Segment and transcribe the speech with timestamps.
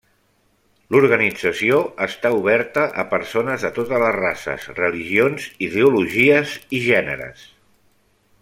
[0.93, 7.49] L'organització està oberta a persones de totes les races, religions, ideologies i gèneres.